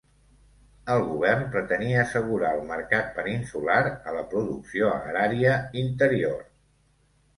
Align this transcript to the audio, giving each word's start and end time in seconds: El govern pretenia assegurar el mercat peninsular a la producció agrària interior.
El 0.93 1.03
govern 1.09 1.43
pretenia 1.55 1.99
assegurar 2.03 2.49
el 2.59 2.63
mercat 2.71 3.11
peninsular 3.19 3.77
a 3.91 4.15
la 4.19 4.25
producció 4.33 4.91
agrària 4.95 5.57
interior. 5.87 6.43